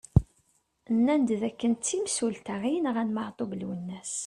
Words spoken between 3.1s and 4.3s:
Maɛtub Lwennas.